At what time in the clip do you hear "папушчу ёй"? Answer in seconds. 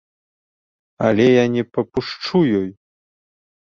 1.75-2.69